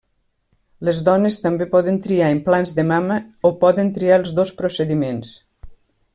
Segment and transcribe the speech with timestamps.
[0.87, 3.19] Les dones també poden triar implants de mama
[3.51, 5.37] o poden triar els dos procediments.